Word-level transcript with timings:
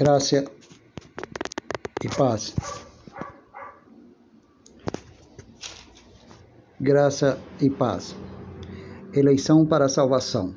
Graça 0.00 0.46
e 2.02 2.08
paz. 2.08 2.56
Graça 6.80 7.38
e 7.60 7.68
paz. 7.68 8.16
Eleição 9.12 9.66
para 9.66 9.90
salvação. 9.90 10.56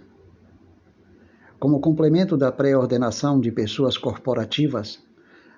Como 1.60 1.82
complemento 1.82 2.38
da 2.38 2.54
pré-ordenação 2.54 3.42
de 3.42 3.52
pessoas 3.52 3.98
corporativas, 3.98 5.04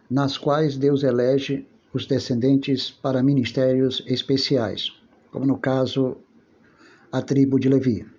nas 0.09 0.35
quais 0.35 0.75
Deus 0.75 1.03
elege 1.03 1.67
os 1.93 2.07
descendentes 2.07 2.89
para 2.89 3.21
ministérios 3.21 4.03
especiais, 4.07 4.93
como 5.31 5.45
no 5.45 5.59
caso 5.59 6.17
a 7.11 7.21
tribo 7.21 7.59
de 7.59 7.69
Levi. 7.69 8.14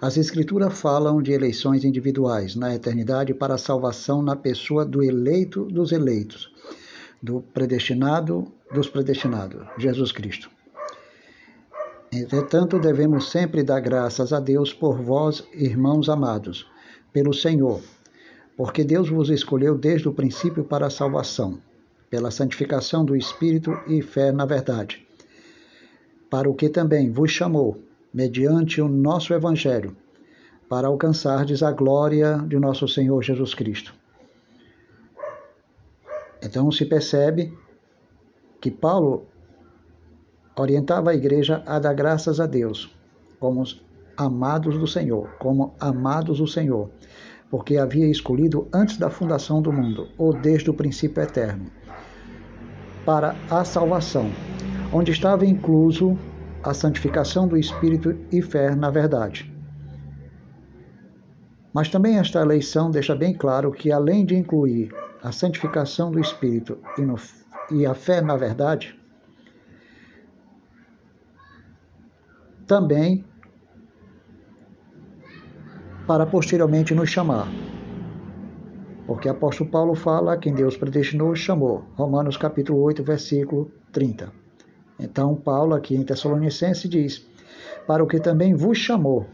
As 0.00 0.18
Escrituras 0.18 0.78
falam 0.78 1.22
de 1.22 1.32
eleições 1.32 1.82
individuais 1.82 2.54
na 2.54 2.74
eternidade 2.74 3.32
para 3.32 3.54
a 3.54 3.58
salvação 3.58 4.20
na 4.20 4.36
pessoa 4.36 4.84
do 4.84 5.02
eleito 5.02 5.64
dos 5.64 5.90
eleitos, 5.90 6.52
do 7.22 7.40
predestinado 7.40 8.52
dos 8.70 8.90
predestinados, 8.90 9.66
Jesus 9.78 10.12
Cristo. 10.12 10.50
Entretanto, 12.12 12.78
devemos 12.78 13.30
sempre 13.30 13.62
dar 13.62 13.80
graças 13.80 14.34
a 14.34 14.40
Deus 14.40 14.70
por 14.70 15.00
vós, 15.00 15.42
irmãos 15.54 16.10
amados, 16.10 16.66
pelo 17.10 17.32
Senhor, 17.32 17.80
porque 18.54 18.84
Deus 18.84 19.08
vos 19.08 19.30
escolheu 19.30 19.78
desde 19.78 20.08
o 20.08 20.12
princípio 20.12 20.62
para 20.62 20.88
a 20.88 20.90
salvação, 20.90 21.58
pela 22.10 22.30
santificação 22.30 23.02
do 23.02 23.16
Espírito 23.16 23.72
e 23.88 24.02
fé 24.02 24.30
na 24.30 24.44
verdade, 24.44 25.06
para 26.28 26.50
o 26.50 26.54
que 26.54 26.68
também 26.68 27.10
vos 27.10 27.30
chamou 27.30 27.85
mediante 28.16 28.80
o 28.80 28.88
nosso 28.88 29.34
Evangelho, 29.34 29.94
para 30.70 30.88
alcançardes 30.88 31.62
a 31.62 31.70
glória 31.70 32.38
de 32.48 32.58
nosso 32.58 32.88
Senhor 32.88 33.22
Jesus 33.22 33.52
Cristo. 33.52 33.94
Então 36.42 36.72
se 36.72 36.86
percebe 36.86 37.52
que 38.58 38.70
Paulo 38.70 39.26
orientava 40.58 41.10
a 41.10 41.14
igreja 41.14 41.62
a 41.66 41.78
dar 41.78 41.92
graças 41.92 42.40
a 42.40 42.46
Deus, 42.46 42.90
como 43.38 43.62
amados 44.16 44.78
do 44.78 44.86
Senhor, 44.86 45.28
como 45.38 45.74
amados 45.78 46.38
do 46.38 46.46
Senhor, 46.46 46.88
porque 47.50 47.76
havia 47.76 48.10
escolhido 48.10 48.66
antes 48.72 48.96
da 48.96 49.10
fundação 49.10 49.60
do 49.60 49.70
mundo, 49.70 50.08
ou 50.16 50.32
desde 50.32 50.70
o 50.70 50.74
princípio 50.74 51.22
eterno, 51.22 51.66
para 53.04 53.36
a 53.50 53.62
salvação, 53.62 54.30
onde 54.90 55.12
estava 55.12 55.44
incluso 55.44 56.18
a 56.66 56.74
santificação 56.74 57.46
do 57.46 57.56
Espírito 57.56 58.18
e 58.32 58.42
fé 58.42 58.74
na 58.74 58.90
verdade. 58.90 59.54
Mas 61.72 61.88
também 61.88 62.18
esta 62.18 62.40
eleição 62.40 62.90
deixa 62.90 63.14
bem 63.14 63.32
claro 63.32 63.70
que, 63.70 63.92
além 63.92 64.26
de 64.26 64.34
incluir 64.34 64.92
a 65.22 65.30
santificação 65.30 66.10
do 66.10 66.18
Espírito 66.18 66.78
e, 66.98 67.02
no, 67.02 67.14
e 67.70 67.86
a 67.86 67.94
fé 67.94 68.20
na 68.20 68.36
verdade, 68.36 68.98
também 72.66 73.24
para 76.04 76.26
posteriormente 76.26 76.94
nos 76.94 77.10
chamar. 77.10 77.46
Porque 79.06 79.28
apóstolo 79.28 79.70
Paulo 79.70 79.94
fala 79.94 80.36
quem 80.36 80.52
Deus 80.52 80.76
predestinou 80.76 81.36
chamou. 81.36 81.84
Romanos 81.94 82.36
capítulo 82.36 82.80
8, 82.80 83.04
versículo 83.04 83.70
30. 83.92 84.45
Então, 84.98 85.34
Paulo, 85.34 85.74
aqui 85.74 85.94
em 85.94 86.02
Tessalonicense, 86.02 86.88
diz: 86.88 87.26
Para 87.86 88.02
o 88.02 88.06
que 88.06 88.18
também 88.18 88.54
vos 88.54 88.78
chamou, 88.78 89.26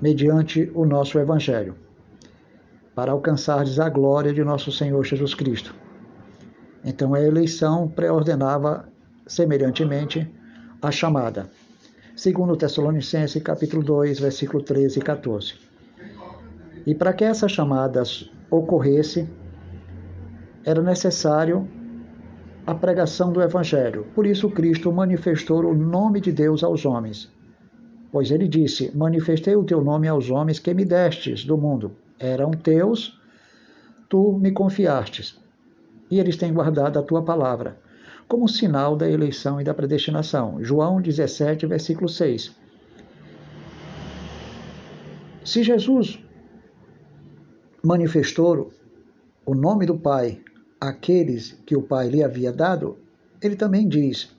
mediante 0.00 0.70
o 0.74 0.84
nosso 0.84 1.18
Evangelho, 1.18 1.76
para 2.94 3.12
alcançardes 3.12 3.78
a 3.78 3.88
glória 3.88 4.32
de 4.32 4.42
nosso 4.42 4.72
Senhor 4.72 5.04
Jesus 5.04 5.34
Cristo. 5.34 5.74
Então, 6.84 7.14
a 7.14 7.20
eleição 7.20 7.88
pré-ordenava 7.88 8.88
semelhantemente 9.26 10.30
a 10.80 10.90
chamada. 10.90 11.50
Segundo 12.14 12.56
Tessalonicense, 12.56 13.40
capítulo 13.40 13.82
2, 13.82 14.20
versículo 14.20 14.62
13 14.62 14.98
e 14.98 15.02
14. 15.02 15.54
E 16.86 16.94
para 16.94 17.12
que 17.12 17.24
essa 17.24 17.48
chamada 17.48 18.02
ocorresse, 18.50 19.28
era 20.64 20.80
necessário 20.80 21.68
a 22.66 22.74
pregação 22.74 23.32
do 23.32 23.40
Evangelho. 23.40 24.06
Por 24.14 24.26
isso, 24.26 24.50
Cristo 24.50 24.92
manifestou 24.92 25.64
o 25.64 25.74
nome 25.74 26.20
de 26.20 26.32
Deus 26.32 26.64
aos 26.64 26.84
homens. 26.84 27.30
Pois 28.10 28.30
ele 28.30 28.48
disse: 28.48 28.90
Manifestei 28.96 29.54
o 29.54 29.64
teu 29.64 29.82
nome 29.82 30.08
aos 30.08 30.30
homens 30.30 30.58
que 30.58 30.74
me 30.74 30.84
destes 30.84 31.44
do 31.44 31.56
mundo. 31.56 31.92
Eram 32.18 32.50
teus, 32.50 33.20
tu 34.08 34.36
me 34.38 34.50
confiastes. 34.50 35.38
E 36.10 36.18
eles 36.18 36.36
têm 36.36 36.52
guardado 36.52 36.98
a 36.98 37.02
tua 37.02 37.22
palavra, 37.22 37.78
como 38.26 38.48
sinal 38.48 38.96
da 38.96 39.08
eleição 39.08 39.60
e 39.60 39.64
da 39.64 39.74
predestinação. 39.74 40.62
João 40.62 41.00
17, 41.00 41.66
versículo 41.66 42.08
6. 42.08 42.54
Se 45.44 45.62
Jesus 45.62 46.18
manifestou 47.82 48.72
o 49.44 49.54
nome 49.54 49.86
do 49.86 49.96
Pai 49.96 50.40
aqueles 50.86 51.56
que 51.66 51.76
o 51.76 51.82
Pai 51.82 52.08
lhe 52.08 52.22
havia 52.22 52.52
dado, 52.52 52.98
ele 53.42 53.56
também 53.56 53.88
diz: 53.88 54.30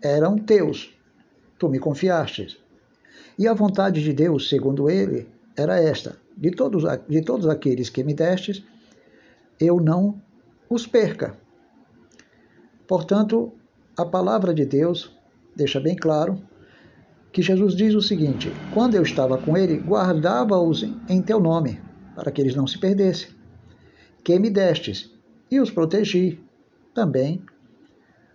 eram 0.00 0.38
teus, 0.38 0.94
tu 1.58 1.68
me 1.68 1.78
confiastes. 1.78 2.58
E 3.38 3.46
a 3.46 3.54
vontade 3.54 4.02
de 4.02 4.12
Deus, 4.12 4.48
segundo 4.48 4.88
ele, 4.88 5.28
era 5.56 5.80
esta: 5.80 6.16
de 6.36 6.50
todos, 6.50 6.84
de 7.08 7.22
todos 7.22 7.46
aqueles 7.48 7.90
que 7.90 8.04
me 8.04 8.14
destes, 8.14 8.62
eu 9.58 9.80
não 9.80 10.20
os 10.68 10.86
perca. 10.86 11.36
Portanto, 12.86 13.52
a 13.96 14.04
palavra 14.04 14.54
de 14.54 14.64
Deus 14.64 15.10
deixa 15.54 15.80
bem 15.80 15.96
claro 15.96 16.40
que 17.32 17.42
Jesus 17.42 17.74
diz 17.74 17.94
o 17.94 18.02
seguinte: 18.02 18.50
quando 18.72 18.94
eu 18.94 19.02
estava 19.02 19.36
com 19.38 19.56
ele, 19.56 19.78
guardava-os 19.78 20.84
em 21.08 21.20
teu 21.20 21.40
nome, 21.40 21.80
para 22.14 22.30
que 22.30 22.40
eles 22.40 22.54
não 22.54 22.66
se 22.66 22.78
perdessem 22.78 23.36
que 24.26 24.40
me 24.40 24.50
destes, 24.50 25.08
e 25.50 25.60
os 25.60 25.70
protegi 25.70 26.40
também, 26.94 27.42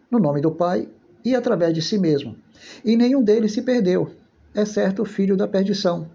no 0.09 0.19
nome 0.19 0.41
do 0.41 0.51
Pai 0.51 0.87
e 1.23 1.35
através 1.35 1.73
de 1.73 1.81
si 1.81 1.97
mesmo. 1.97 2.35
E 2.83 2.95
nenhum 2.95 3.23
deles 3.23 3.53
se 3.53 3.61
perdeu, 3.61 4.11
exceto 4.53 5.01
o 5.01 5.05
filho 5.05 5.35
da 5.35 5.47
perdição, 5.47 6.09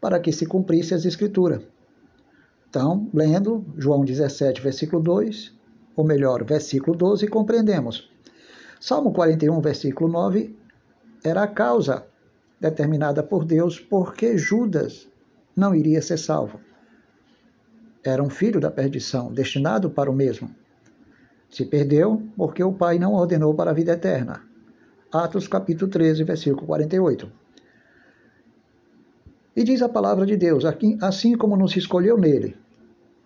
para 0.00 0.18
que 0.18 0.32
se 0.32 0.46
cumprisse 0.46 0.94
as 0.94 1.04
Escrituras. 1.04 1.62
Então, 2.68 3.08
lendo 3.12 3.64
João 3.76 4.04
17, 4.04 4.60
versículo 4.60 5.02
2, 5.02 5.52
ou 5.94 6.04
melhor, 6.04 6.42
versículo 6.44 6.96
12, 6.96 7.26
compreendemos. 7.28 8.10
Salmo 8.80 9.12
41, 9.12 9.60
versículo 9.60 10.10
9, 10.10 10.56
era 11.22 11.42
a 11.42 11.46
causa 11.46 12.06
determinada 12.58 13.22
por 13.22 13.44
Deus 13.44 13.78
porque 13.78 14.38
Judas 14.38 15.06
não 15.54 15.74
iria 15.74 16.00
ser 16.00 16.16
salvo 16.16 16.58
era 18.04 18.22
um 18.22 18.30
filho 18.30 18.60
da 18.60 18.70
perdição, 18.70 19.32
destinado 19.32 19.90
para 19.90 20.10
o 20.10 20.14
mesmo. 20.14 20.50
Se 21.48 21.64
perdeu 21.64 22.22
porque 22.36 22.62
o 22.62 22.72
Pai 22.72 22.98
não 22.98 23.12
ordenou 23.12 23.54
para 23.54 23.70
a 23.70 23.74
vida 23.74 23.92
eterna. 23.92 24.42
Atos 25.12 25.46
capítulo 25.46 25.90
13, 25.90 26.24
versículo 26.24 26.66
48. 26.66 27.30
E 29.54 29.62
diz 29.62 29.82
a 29.82 29.88
palavra 29.88 30.24
de 30.24 30.36
Deus, 30.36 30.64
assim 31.02 31.36
como 31.36 31.56
nos 31.56 31.76
escolheu 31.76 32.16
nele. 32.16 32.56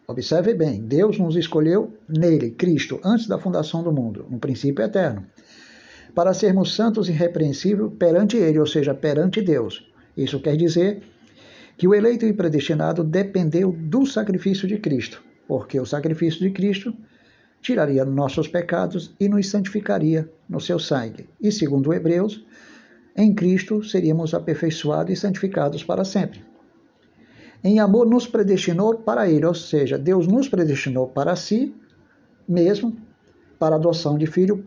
Observe 0.09 0.55
bem, 0.55 0.83
Deus 0.83 1.19
nos 1.19 1.37
escolheu 1.37 1.93
nele, 2.09 2.51
Cristo, 2.51 3.01
antes 3.05 3.27
da 3.27 3.39
fundação 3.39 3.83
do 3.83 3.93
mundo, 3.93 4.27
no 4.29 4.39
princípio 4.39 4.85
eterno, 4.85 5.25
para 6.15 6.35
sermos 6.35 6.75
santos 6.75 7.09
e 7.09 7.13
irrepreensíveis 7.13 7.93
perante 7.99 8.37
ele, 8.37 8.59
ou 8.59 8.67
seja, 8.67 8.95
perante 8.95 9.41
Deus. 9.41 9.89
Isso 10.17 10.41
quer 10.41 10.57
dizer 10.57 11.03
que 11.77 11.87
o 11.87 11.95
eleito 11.95 12.25
e 12.25 12.33
predestinado 12.33 13.05
dependeu 13.05 13.73
do 13.73 14.07
sacrifício 14.07 14.67
de 14.67 14.79
Cristo, 14.79 15.23
porque 15.47 15.79
o 15.79 15.87
sacrifício 15.87 16.41
de 16.41 16.51
Cristo 16.51 16.95
tiraria 17.61 18.05
nossos 18.05 18.49
pecados 18.49 19.15
e 19.19 19.29
nos 19.29 19.49
santificaria 19.49 20.31
no 20.49 20.61
seu 20.61 20.79
sangue. 20.79 21.29
E 21.41 21.51
segundo 21.53 21.93
Hebreus, 21.93 22.45
em 23.17 23.35
Cristo 23.35 23.83
seríamos 23.83 24.35
aperfeiçoados 24.35 25.13
e 25.13 25.17
santificados 25.17 25.83
para 25.83 26.05
sempre. 26.05 26.45
Em 27.65 27.81
amor 27.81 28.07
nos 28.07 28.27
predestinou 28.27 28.99
para 28.99 29.29
ele, 29.29 29.45
ou 29.45 29.55
seja, 29.55 29.99
Deus 29.99 30.27
nos 30.27 30.49
predestinou 30.49 31.09
para 31.09 31.35
si 31.35 31.75
mesmo, 32.49 32.97
para 33.59 33.77
adoção 33.77 34.17
de 34.17 34.27
filho, 34.27 34.67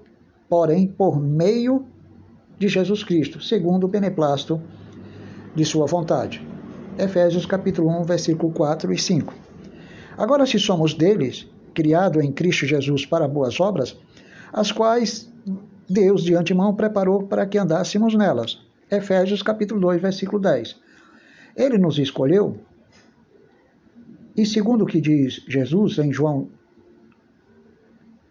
porém 0.50 0.88
por 0.88 1.20
meio 1.20 1.86
de 2.58 2.68
Jesus 2.68 3.04
Cristo, 3.04 3.40
segundo 3.40 3.86
o 3.86 3.88
beneplácito 3.88 4.62
de 5.56 5.64
sua 5.64 5.86
vontade. 5.86 6.46
Efésios 7.00 7.46
capítulo 7.46 7.90
1, 8.02 8.04
versículo 8.04 8.52
4 8.52 8.92
e 8.92 8.98
5. 8.98 9.34
Agora, 10.18 10.46
se 10.46 10.60
somos 10.60 10.94
deles, 10.94 11.48
criado 11.74 12.22
em 12.22 12.30
Cristo 12.30 12.66
Jesus 12.66 13.06
para 13.06 13.26
boas 13.26 13.58
obras, 13.62 13.98
as 14.52 14.70
quais 14.70 15.32
Deus 15.90 16.24
de 16.24 16.36
antemão 16.36 16.76
preparou 16.76 17.24
para 17.24 17.46
que 17.46 17.58
andássemos 17.58 18.14
nelas. 18.16 18.60
Efésios 18.92 19.42
capítulo 19.42 19.80
2, 19.80 20.02
versículo 20.02 20.42
10. 20.42 20.76
Ele 21.56 21.78
nos 21.78 21.98
escolheu 21.98 22.58
E 24.36 24.46
segundo 24.46 24.84
o 24.84 24.86
que 24.86 25.00
diz 25.00 25.42
Jesus 25.48 25.98
em 26.00 26.12
João 26.12 26.50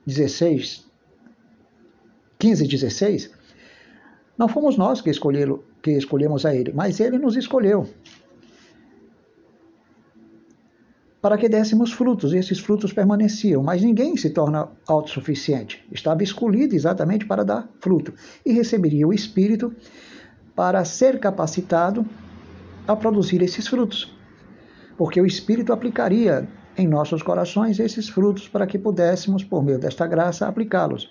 16, 0.06 0.86
15 2.38 2.64
e 2.64 2.68
16, 2.68 3.30
não 4.36 4.48
fomos 4.48 4.76
nós 4.76 5.00
que, 5.00 5.10
que 5.82 5.90
escolhemos 5.92 6.44
a 6.46 6.54
Ele, 6.54 6.72
mas 6.72 7.00
Ele 7.00 7.18
nos 7.18 7.36
escolheu 7.36 7.88
para 11.20 11.36
que 11.36 11.48
dessemos 11.48 11.92
frutos, 11.92 12.32
e 12.32 12.38
esses 12.38 12.58
frutos 12.60 12.92
permaneciam. 12.92 13.62
Mas 13.62 13.82
ninguém 13.82 14.16
se 14.16 14.30
torna 14.30 14.68
autossuficiente. 14.86 15.84
Estava 15.90 16.22
escolhido 16.22 16.74
exatamente 16.74 17.26
para 17.26 17.44
dar 17.44 17.68
fruto 17.80 18.12
e 18.46 18.52
receberia 18.52 19.06
o 19.06 19.12
Espírito 19.12 19.74
para 20.54 20.84
ser 20.84 21.18
capacitado 21.18 22.06
a 22.86 22.94
produzir 22.94 23.42
esses 23.42 23.66
frutos. 23.66 24.16
Porque 24.96 25.20
o 25.20 25.26
Espírito 25.26 25.72
aplicaria 25.72 26.48
em 26.76 26.86
nossos 26.86 27.22
corações 27.22 27.80
esses 27.80 28.08
frutos 28.08 28.48
para 28.48 28.66
que 28.66 28.78
pudéssemos, 28.78 29.42
por 29.42 29.64
meio 29.64 29.78
desta 29.78 30.06
graça, 30.06 30.46
aplicá-los. 30.46 31.10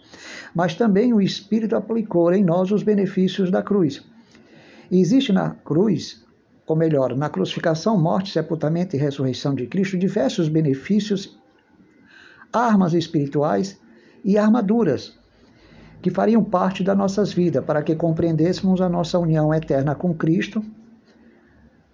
Mas 0.56 0.76
também 0.76 1.14
o 1.14 1.22
Espírito 1.22 1.76
aplicou 1.76 2.34
em 2.34 2.44
nós 2.44 2.72
os 2.72 2.84
benefícios 2.84 3.52
da 3.52 3.62
cruz. 3.62 4.02
E 4.90 5.02
existe 5.02 5.34
na 5.34 5.50
cruz 5.50 6.26
ou 6.68 6.76
melhor, 6.76 7.16
na 7.16 7.30
crucificação, 7.30 7.98
morte, 7.98 8.34
sepultamento 8.34 8.96
e 8.96 9.00
ressurreição 9.00 9.56
de 9.56 9.66
Cristo, 9.66 9.98
diversos 9.98 10.50
benefícios, 10.50 11.40
armas 12.52 12.94
espirituais 12.94 13.80
e 14.24 14.38
armaduras 14.38 15.18
que 16.02 16.12
fariam 16.12 16.44
parte 16.44 16.84
das 16.84 16.98
nossas 16.98 17.34
vidas 17.34 17.64
para 17.64 17.82
que 17.82 17.96
compreendêssemos 17.96 18.82
a 18.82 18.90
nossa 18.90 19.18
união 19.18 19.54
eterna 19.54 19.96
com 19.96 20.14
Cristo 20.14 20.64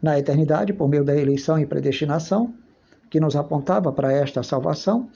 na 0.01 0.19
eternidade 0.19 0.73
por 0.73 0.89
meio 0.89 1.03
da 1.03 1.15
eleição 1.15 1.57
e 1.57 1.65
predestinação 1.65 2.53
que 3.09 3.19
nos 3.19 3.35
apontava 3.35 3.91
para 3.91 4.11
esta 4.11 4.43
salvação 4.43 5.07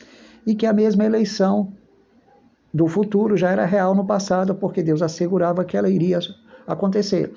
e 0.46 0.56
que 0.56 0.66
a 0.66 0.72
mesma 0.72 1.04
eleição 1.04 1.74
do 2.74 2.88
futuro 2.88 3.36
já 3.36 3.50
era 3.50 3.66
real 3.66 3.96
no 3.96 4.06
passado 4.06 4.56
porque 4.56 4.84
Deus 4.84 5.02
assegurava 5.02 5.66
que 5.66 5.76
ela 5.76 5.90
iria 5.90 6.20
acontecer. 6.66 7.34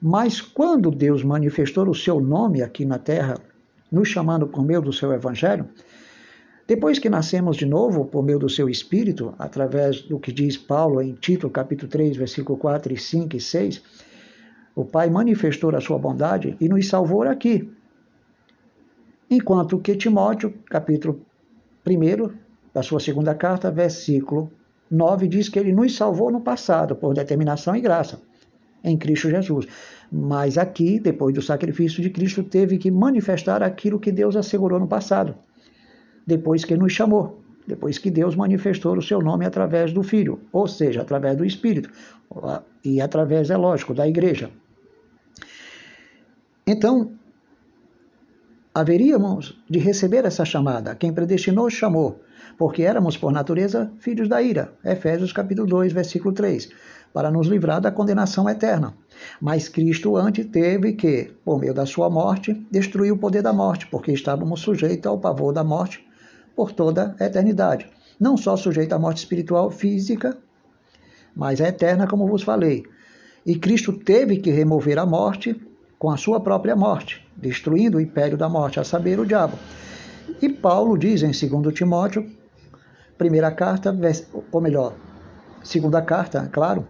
Mas 0.00 0.40
quando 0.40 0.90
Deus 0.90 1.22
manifestou 1.22 1.86
o 1.86 1.94
seu 1.94 2.20
nome 2.20 2.62
aqui 2.62 2.86
na 2.86 2.98
terra, 2.98 3.36
nos 3.92 4.08
chamando 4.08 4.46
por 4.46 4.64
meio 4.64 4.80
do 4.80 4.92
seu 4.92 5.12
evangelho, 5.12 5.68
depois 6.66 6.98
que 6.98 7.10
nascemos 7.10 7.56
de 7.56 7.66
novo 7.66 8.06
por 8.06 8.22
meio 8.22 8.38
do 8.38 8.48
seu 8.48 8.68
espírito, 8.68 9.34
através 9.38 10.00
do 10.00 10.18
que 10.18 10.32
diz 10.32 10.56
Paulo 10.56 11.02
em 11.02 11.12
Tito, 11.12 11.50
capítulo 11.50 11.90
3, 11.90 12.16
versículo 12.16 12.56
4, 12.56 12.96
5 12.96 13.36
e 13.36 13.40
6, 13.40 13.82
o 14.74 14.84
Pai 14.86 15.10
manifestou 15.10 15.74
a 15.76 15.80
sua 15.80 15.98
bondade 15.98 16.56
e 16.58 16.68
nos 16.68 16.88
salvou 16.88 17.22
aqui. 17.24 17.70
Enquanto 19.28 19.78
que 19.78 19.96
Timóteo, 19.96 20.54
capítulo 20.70 21.20
1 21.86 22.30
da 22.72 22.82
sua 22.82 23.00
segunda 23.00 23.34
carta, 23.34 23.70
versículo 23.70 24.50
9, 24.90 25.28
diz 25.28 25.48
que 25.50 25.58
ele 25.58 25.72
nos 25.72 25.94
salvou 25.94 26.30
no 26.30 26.40
passado 26.40 26.96
por 26.96 27.12
determinação 27.12 27.76
e 27.76 27.80
graça 27.82 28.29
em 28.82 28.96
Cristo 28.96 29.30
Jesus. 29.30 29.66
Mas 30.10 30.58
aqui, 30.58 30.98
depois 30.98 31.34
do 31.34 31.42
sacrifício 31.42 32.02
de 32.02 32.10
Cristo, 32.10 32.42
teve 32.42 32.78
que 32.78 32.90
manifestar 32.90 33.62
aquilo 33.62 34.00
que 34.00 34.10
Deus 34.10 34.36
assegurou 34.36 34.80
no 34.80 34.88
passado, 34.88 35.34
depois 36.26 36.64
que 36.64 36.76
nos 36.76 36.92
chamou, 36.92 37.40
depois 37.66 37.98
que 37.98 38.10
Deus 38.10 38.34
manifestou 38.34 38.96
o 38.96 39.02
seu 39.02 39.20
nome 39.20 39.46
através 39.46 39.92
do 39.92 40.02
Filho, 40.02 40.40
ou 40.52 40.66
seja, 40.66 41.02
através 41.02 41.36
do 41.36 41.44
Espírito, 41.44 41.90
e 42.84 43.00
através, 43.00 43.50
é 43.50 43.56
lógico, 43.56 43.94
da 43.94 44.08
igreja. 44.08 44.50
Então, 46.66 47.12
haveríamos 48.74 49.60
de 49.68 49.78
receber 49.78 50.24
essa 50.24 50.44
chamada. 50.44 50.94
Quem 50.94 51.12
predestinou, 51.12 51.68
chamou, 51.70 52.20
porque 52.56 52.82
éramos, 52.82 53.16
por 53.16 53.32
natureza, 53.32 53.92
filhos 53.98 54.28
da 54.28 54.40
ira. 54.42 54.72
Efésios 54.84 55.32
capítulo 55.32 55.68
2, 55.68 55.92
versículo 55.92 56.32
3 56.34 56.70
para 57.12 57.30
nos 57.30 57.46
livrar 57.46 57.80
da 57.80 57.90
condenação 57.90 58.48
eterna. 58.48 58.94
Mas 59.40 59.68
Cristo 59.68 60.16
antes 60.16 60.46
teve 60.46 60.92
que, 60.92 61.32
por 61.44 61.58
meio 61.58 61.74
da 61.74 61.86
sua 61.86 62.08
morte, 62.08 62.54
destruir 62.70 63.12
o 63.12 63.18
poder 63.18 63.42
da 63.42 63.52
morte, 63.52 63.86
porque 63.86 64.12
estávamos 64.12 64.60
sujeitos 64.60 65.06
ao 65.06 65.18
pavor 65.18 65.52
da 65.52 65.64
morte 65.64 66.04
por 66.54 66.72
toda 66.72 67.14
a 67.18 67.24
eternidade. 67.24 67.88
Não 68.18 68.36
só 68.36 68.56
sujeitos 68.56 68.94
à 68.94 68.98
morte 68.98 69.18
espiritual 69.18 69.70
física, 69.70 70.36
mas 71.34 71.60
a 71.60 71.68
eterna, 71.68 72.06
como 72.06 72.26
vos 72.26 72.42
falei. 72.42 72.84
E 73.44 73.56
Cristo 73.56 73.92
teve 73.92 74.36
que 74.38 74.50
remover 74.50 74.98
a 74.98 75.06
morte 75.06 75.60
com 75.98 76.10
a 76.10 76.16
sua 76.16 76.40
própria 76.40 76.76
morte, 76.76 77.26
destruindo 77.36 77.98
o 77.98 78.00
império 78.00 78.36
da 78.36 78.48
morte, 78.48 78.80
a 78.80 78.84
saber, 78.84 79.18
o 79.18 79.26
diabo. 79.26 79.58
E 80.40 80.48
Paulo 80.48 80.96
diz 80.96 81.22
em 81.22 81.30
2 81.30 81.74
Timóteo, 81.74 82.30
primeira 83.18 83.50
carta, 83.50 83.94
ou 84.50 84.60
melhor, 84.60 84.94
segunda 85.62 86.00
carta, 86.00 86.48
claro, 86.52 86.86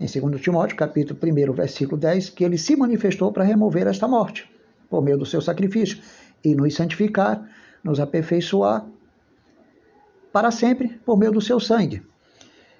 em 0.00 0.06
2 0.06 0.40
Timóteo, 0.40 0.76
capítulo 0.76 1.18
1, 1.20 1.52
versículo 1.52 1.96
10, 1.96 2.30
que 2.30 2.44
ele 2.44 2.56
se 2.56 2.76
manifestou 2.76 3.32
para 3.32 3.42
remover 3.42 3.86
esta 3.88 4.06
morte, 4.06 4.48
por 4.88 5.02
meio 5.02 5.18
do 5.18 5.26
seu 5.26 5.40
sacrifício, 5.40 5.98
e 6.44 6.54
nos 6.54 6.74
santificar, 6.74 7.48
nos 7.82 7.98
aperfeiçoar 7.98 8.86
para 10.32 10.52
sempre 10.52 11.00
por 11.04 11.18
meio 11.18 11.32
do 11.32 11.40
seu 11.40 11.58
sangue. 11.58 12.02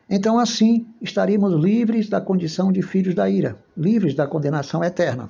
Então, 0.09 0.38
assim, 0.38 0.87
estaríamos 1.03 1.53
livres 1.53 2.09
da 2.09 2.20
condição 2.20 2.70
de 2.70 2.82
filhos 2.82 3.15
da 3.15 3.29
ira, 3.29 3.59
livres 3.76 4.14
da 4.14 4.26
condenação 4.26 4.85
eterna. 4.85 5.29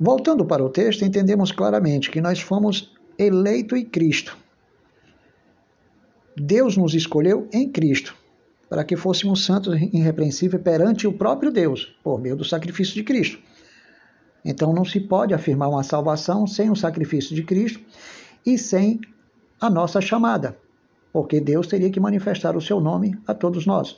Voltando 0.00 0.44
para 0.46 0.64
o 0.64 0.70
texto, 0.70 1.04
entendemos 1.04 1.52
claramente 1.52 2.10
que 2.10 2.20
nós 2.20 2.40
fomos 2.40 2.94
eleitos 3.18 3.78
em 3.78 3.84
Cristo. 3.84 4.36
Deus 6.34 6.76
nos 6.76 6.94
escolheu 6.94 7.48
em 7.52 7.68
Cristo 7.70 8.16
para 8.68 8.84
que 8.84 8.96
fôssemos 8.96 9.44
santos 9.44 9.74
irrepreensíveis 9.92 10.62
perante 10.62 11.06
o 11.06 11.12
próprio 11.12 11.52
Deus, 11.52 11.96
por 12.02 12.20
meio 12.20 12.36
do 12.36 12.44
sacrifício 12.44 12.94
de 12.94 13.04
Cristo. 13.04 13.38
Então 14.44 14.72
não 14.72 14.84
se 14.84 15.00
pode 15.00 15.34
afirmar 15.34 15.68
uma 15.68 15.82
salvação 15.82 16.46
sem 16.46 16.70
o 16.70 16.76
sacrifício 16.76 17.34
de 17.34 17.42
Cristo 17.42 17.80
e 18.44 18.56
sem 18.56 19.00
a 19.60 19.68
nossa 19.68 20.00
chamada, 20.00 20.56
porque 21.12 21.40
Deus 21.40 21.66
teria 21.66 21.90
que 21.90 22.00
manifestar 22.00 22.56
o 22.56 22.60
seu 22.60 22.80
nome 22.80 23.18
a 23.26 23.34
todos 23.34 23.66
nós. 23.66 23.96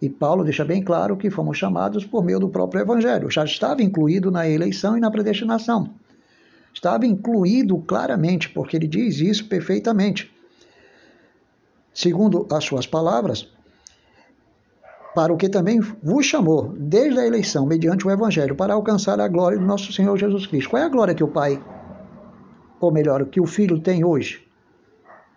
E 0.00 0.10
Paulo 0.10 0.44
deixa 0.44 0.64
bem 0.64 0.82
claro 0.82 1.16
que 1.16 1.30
fomos 1.30 1.56
chamados 1.56 2.04
por 2.04 2.24
meio 2.24 2.38
do 2.38 2.48
próprio 2.48 2.82
Evangelho. 2.82 3.30
Já 3.30 3.44
estava 3.44 3.82
incluído 3.82 4.30
na 4.30 4.48
eleição 4.48 4.96
e 4.96 5.00
na 5.00 5.10
predestinação. 5.10 5.94
Estava 6.72 7.06
incluído 7.06 7.78
claramente, 7.78 8.50
porque 8.50 8.76
ele 8.76 8.86
diz 8.86 9.18
isso 9.18 9.48
perfeitamente. 9.48 10.30
Segundo 11.94 12.46
as 12.52 12.64
suas 12.64 12.86
palavras, 12.86 13.48
para 15.16 15.32
o 15.32 15.36
que 15.38 15.48
também 15.48 15.80
vos 15.80 16.26
chamou, 16.26 16.74
desde 16.78 17.18
a 17.18 17.26
eleição, 17.26 17.64
mediante 17.64 18.06
o 18.06 18.10
Evangelho, 18.10 18.54
para 18.54 18.74
alcançar 18.74 19.18
a 19.18 19.26
glória 19.26 19.58
do 19.58 19.64
nosso 19.64 19.90
Senhor 19.90 20.14
Jesus 20.18 20.46
Cristo. 20.46 20.68
Qual 20.68 20.82
é 20.82 20.84
a 20.84 20.90
glória 20.90 21.14
que 21.14 21.24
o 21.24 21.28
Pai, 21.28 21.58
ou 22.78 22.92
melhor, 22.92 23.24
que 23.24 23.40
o 23.40 23.46
Filho 23.46 23.80
tem 23.80 24.04
hoje? 24.04 24.46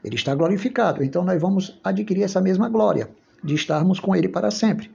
Ele 0.04 0.16
está 0.16 0.36
glorificado, 0.36 1.02
então 1.02 1.24
nós 1.24 1.42
vamos 1.42 1.80
adquirir 1.82 2.24
essa 2.24 2.42
mesma 2.42 2.68
glória, 2.68 3.10
de 3.42 3.56
estarmos 3.56 4.02
com 4.02 4.14
Ele 4.14 4.28
para 4.28 4.52
sempre. 4.52 4.92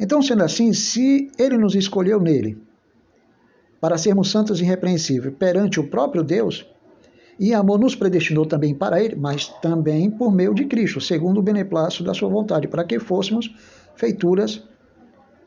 Então, 0.00 0.22
sendo 0.22 0.42
assim, 0.42 0.72
se 0.72 1.30
Ele 1.38 1.58
nos 1.58 1.74
escolheu 1.74 2.18
nele, 2.18 2.56
para 3.78 3.98
sermos 3.98 4.30
santos 4.30 4.58
e 4.58 4.64
irrepreensíveis 4.64 5.34
perante 5.38 5.78
o 5.78 5.90
próprio 5.90 6.24
Deus, 6.24 6.66
e 7.38 7.52
amor 7.52 7.78
nos 7.78 7.94
predestinou 7.94 8.46
também 8.46 8.74
para 8.74 9.02
ele, 9.02 9.16
mas 9.16 9.48
também 9.60 10.10
por 10.10 10.32
meio 10.32 10.54
de 10.54 10.64
Cristo, 10.66 11.00
segundo 11.00 11.38
o 11.38 11.42
beneplácito 11.42 12.04
da 12.04 12.14
sua 12.14 12.28
vontade, 12.28 12.68
para 12.68 12.84
que 12.84 12.98
fôssemos 12.98 13.54
feituras 13.96 14.62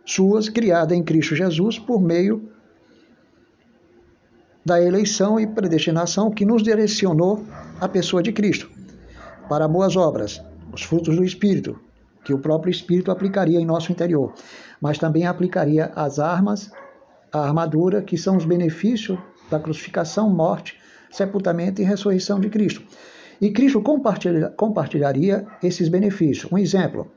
suas, 0.06 0.50
criadas 0.50 0.98
em 0.98 1.04
Cristo 1.04 1.36
Jesus, 1.36 1.80
por 1.80 2.02
meio 2.02 2.50
da 4.66 4.82
eleição 4.82 5.40
e 5.40 5.48
predestinação 5.48 6.30
que 6.30 6.46
nos 6.46 6.62
direcionou 6.62 7.46
à 7.80 7.88
pessoa 7.88 8.22
de 8.22 8.34
Cristo, 8.34 8.70
para 9.48 9.68
boas 9.68 9.96
obras, 9.96 10.42
os 10.74 10.84
frutos 10.84 11.16
do 11.16 11.24
Espírito, 11.24 11.80
que 12.24 12.34
o 12.34 12.40
próprio 12.40 12.72
Espírito 12.72 13.12
aplicaria 13.12 13.60
em 13.60 13.66
nosso 13.66 13.92
interior, 13.94 14.34
mas 14.82 14.98
também 14.98 15.26
aplicaria 15.26 15.92
as 15.96 16.20
armas, 16.20 16.70
a 17.32 17.40
armadura, 17.40 18.02
que 18.02 18.18
são 18.18 18.36
os 18.36 18.44
benefícios 18.44 19.18
da 19.50 19.58
crucificação, 19.58 20.30
morte 20.30 20.78
sepultamento 21.12 21.82
e 21.82 21.86
ressurreição 21.86 22.40
de 22.40 22.50
Cristo. 22.50 22.82
E 23.40 23.52
Cristo 23.52 23.82
compartilha, 23.82 24.50
compartilharia 24.50 25.46
esses 25.62 25.90
benefícios. 25.90 26.52
Um 26.52 26.58
exemplo: 26.58 27.08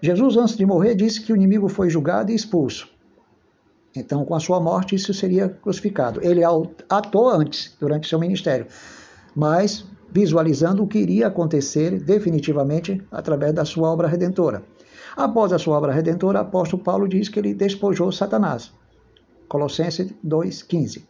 Jesus, 0.00 0.36
antes 0.36 0.56
de 0.56 0.64
morrer, 0.64 0.94
disse 0.94 1.20
que 1.20 1.32
o 1.32 1.36
inimigo 1.36 1.68
foi 1.68 1.90
julgado 1.90 2.30
e 2.30 2.34
expulso. 2.34 2.88
Então, 3.96 4.24
com 4.24 4.34
a 4.34 4.40
sua 4.40 4.60
morte, 4.60 4.94
isso 4.94 5.12
seria 5.12 5.48
crucificado. 5.48 6.20
Ele 6.22 6.42
atuou 6.88 7.28
antes, 7.30 7.76
durante 7.80 8.08
seu 8.08 8.18
ministério, 8.18 8.66
mas 9.34 9.84
visualizando 10.10 10.82
o 10.82 10.86
que 10.86 10.98
iria 10.98 11.26
acontecer 11.26 12.00
definitivamente 12.00 13.02
através 13.10 13.52
da 13.52 13.64
sua 13.64 13.90
obra 13.90 14.06
redentora. 14.06 14.62
Após 15.16 15.52
a 15.52 15.58
sua 15.58 15.76
obra 15.76 15.92
redentora, 15.92 16.40
apóstolo 16.40 16.82
Paulo 16.82 17.08
diz 17.08 17.28
que 17.28 17.40
ele 17.40 17.54
despojou 17.54 18.12
Satanás. 18.12 18.72
Colossenses 19.48 20.12
2,15. 20.24 21.04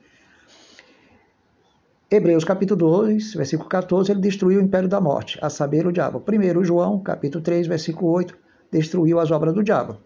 Hebreus 2.11 2.43
capítulo 2.43 2.79
2, 2.79 3.35
versículo 3.35 3.69
14, 3.69 4.11
ele 4.11 4.23
destruiu 4.23 4.59
o 4.59 4.63
império 4.63 4.89
da 4.89 4.99
morte, 4.99 5.39
a 5.43 5.51
saber, 5.51 5.87
o 5.87 5.93
diabo. 5.93 6.19
Primeiro 6.21 6.65
João, 6.65 6.99
capítulo 7.01 7.45
3, 7.45 7.67
versículo 7.67 8.11
8, 8.13 8.35
destruiu 8.73 9.21
as 9.21 9.31
obras 9.31 9.53
do 9.53 9.63
diabo. 9.63 9.99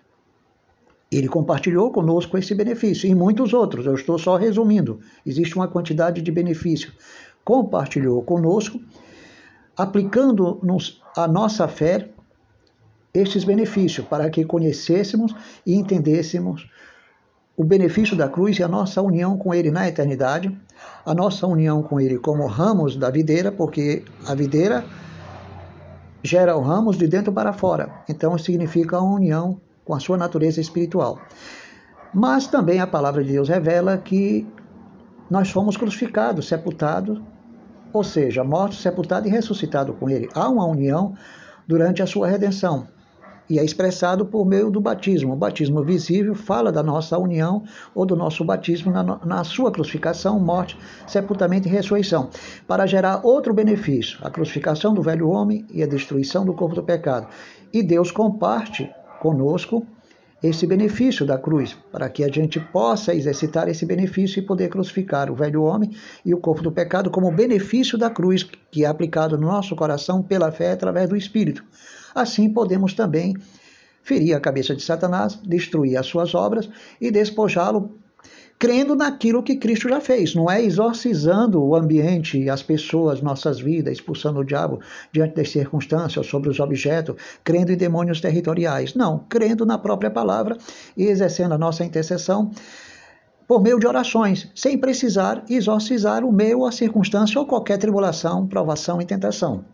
Ele 1.13 1.29
compartilhou 1.29 1.93
conosco 1.93 2.37
esse 2.37 2.57
benefício 2.57 3.09
e 3.09 3.15
muitos 3.15 3.55
outros. 3.55 3.87
Eu 3.87 3.95
estou 3.95 4.19
só 4.19 4.35
resumindo. 4.35 4.99
Existe 5.25 5.55
uma 5.55 5.69
quantidade 5.69 6.21
de 6.21 6.33
benefícios. 6.33 6.93
Compartilhou 7.45 8.21
conosco, 8.25 8.81
aplicando 9.77 10.61
a 11.17 11.29
nossa 11.29 11.69
fé 11.69 12.09
estes 13.15 13.45
benefícios, 13.45 14.05
para 14.09 14.29
que 14.29 14.45
conhecêssemos 14.45 15.33
e 15.65 15.77
entendêssemos 15.77 16.69
o 17.57 17.63
benefício 17.63 18.17
da 18.17 18.29
cruz 18.29 18.59
e 18.59 18.63
a 18.65 18.69
nossa 18.69 19.01
união 19.01 19.39
com 19.39 19.55
Ele 19.55 19.71
na 19.71 19.87
eternidade, 19.87 20.53
a 21.05 21.15
nossa 21.15 21.47
união 21.47 21.83
com 21.83 22.01
Ele 22.01 22.19
como 22.19 22.47
ramos 22.47 22.97
da 22.97 23.11
videira, 23.11 23.51
porque 23.51 24.05
a 24.27 24.35
videira 24.35 24.85
gera 26.23 26.57
o 26.57 26.61
ramos 26.61 26.97
de 26.97 27.09
dentro 27.09 27.33
para 27.33 27.53
fora. 27.53 27.91
Então 28.09 28.37
significa 28.39 28.97
a 28.97 29.03
união 29.03 29.61
com 29.85 29.95
a 29.95 30.01
sua 30.01 30.17
natureza 30.17 30.61
espiritual. 30.61 31.19
Mas 32.15 32.47
também 32.47 32.81
a 32.81 32.87
palavra 32.87 33.25
de 33.25 33.33
Deus 33.33 33.49
revela 33.49 33.97
que 33.99 34.47
nós 35.31 35.51
fomos 35.51 35.77
crucificados, 35.77 36.47
sepultados, 36.47 37.21
ou 37.93 38.05
seja, 38.05 38.45
mortos, 38.45 38.81
sepultados 38.81 39.29
e 39.29 39.33
ressuscitados 39.33 39.97
com 39.99 40.09
Ele. 40.09 40.29
Há 40.35 40.49
uma 40.49 40.67
união 40.67 41.15
durante 41.67 42.03
a 42.03 42.07
sua 42.07 42.29
redenção 42.29 42.87
e 43.53 43.59
é 43.59 43.65
expressado 43.65 44.25
por 44.25 44.47
meio 44.47 44.71
do 44.71 44.81
batismo. 44.81 45.35
O 45.35 45.37
batismo 45.37 45.85
visível 45.85 46.35
fala 46.35 46.73
da 46.73 46.83
nossa 46.83 47.19
união 47.19 47.63
ou 47.95 48.07
do 48.07 48.17
nosso 48.17 48.43
batismo 48.43 48.91
na, 48.91 49.03
na, 49.03 49.45
sua 49.45 49.71
crucificação, 49.71 50.41
morte, 50.41 50.79
sepultamento 51.07 51.69
e 51.69 51.71
ressurreição, 51.71 52.31
para 52.67 52.87
gerar 52.87 53.21
outro 53.23 53.53
benefício, 53.53 54.19
a 54.23 54.31
crucificação 54.31 54.95
do 54.95 55.03
velho 55.03 55.29
homem 55.29 55.67
e 55.71 55.83
a 55.83 55.87
destruição 55.87 56.47
do 56.47 56.55
corpo 56.55 56.75
do 56.75 56.83
pecado. 56.83 57.27
E 57.71 57.83
Deus 57.83 58.11
comparte 58.11 58.91
conosco 59.21 59.87
esse 60.43 60.67
benefício 60.67 61.27
da 61.27 61.37
cruz, 61.37 61.77
para 61.93 62.09
que 62.09 62.25
a 62.25 62.29
gente 62.29 62.59
possa 62.59 63.15
exercitar 63.15 63.69
esse 63.69 63.85
benefício 63.85 64.41
e 64.41 64.47
poder 64.47 64.71
crucificar 64.71 65.31
o 65.31 65.35
velho 65.35 65.63
homem 65.63 65.91
e 66.25 66.33
o 66.33 66.39
corpo 66.39 66.63
do 66.63 66.73
pecado 66.73 67.11
como 67.11 67.31
benefício 67.31 67.99
da 67.99 68.09
cruz, 68.09 68.49
que 68.71 68.83
é 68.83 68.89
aplicado 68.89 69.37
no 69.37 69.47
nosso 69.47 69.77
coração 69.77 70.23
pela 70.23 70.51
fé 70.51 70.73
através 70.73 71.11
do 71.11 71.17
Espírito. 71.17 71.63
Assim 72.15 72.51
podemos 72.51 72.95
também 72.95 73.37
ferir 74.03 74.35
a 74.35 74.41
cabeça 74.41 74.75
de 74.75 74.83
Satanás, 74.83 75.39
destruir 75.43 75.97
as 75.97 76.07
suas 76.07 76.35
obras 76.35 76.69
e 77.01 77.11
despojá-lo 77.11 78.03
crendo 78.63 78.95
naquilo 78.95 79.43
que 79.43 79.57
Cristo 79.57 79.89
já 79.89 80.01
fez, 80.01 80.37
não 80.37 80.49
é 80.49 80.63
exorcizando 80.63 81.61
o 81.61 81.75
ambiente, 81.75 82.49
as 82.49 82.63
pessoas, 82.63 83.21
nossas 83.21 83.59
vidas, 83.59 83.95
expulsando 83.95 84.39
o 84.39 84.45
diabo 84.45 84.79
diante 85.13 85.35
das 85.35 85.51
circunstâncias, 85.51 86.27
sobre 86.27 86.49
os 86.49 86.61
objetos, 86.61 87.17
crendo 87.43 87.73
em 87.73 87.77
demônios 87.77 88.21
territoriais. 88.21 88.95
Não, 88.95 89.19
crendo 89.29 89.67
na 89.67 89.79
própria 89.79 90.13
palavra 90.13 90.57
e 90.97 91.07
exercendo 91.07 91.55
a 91.55 91.59
nossa 91.59 91.85
intercessão 91.85 92.53
por 93.49 93.61
meio 93.61 93.81
de 93.81 93.87
orações, 93.89 94.49
sem 94.55 94.79
precisar 94.79 95.45
exorcizar 95.51 96.25
o 96.25 96.31
meio, 96.31 96.65
a 96.65 96.71
circunstância 96.71 97.41
ou 97.41 97.47
qualquer 97.49 97.79
tribulação, 97.79 98.47
provação 98.47 99.03
e 99.03 99.05
tentação. 99.05 99.65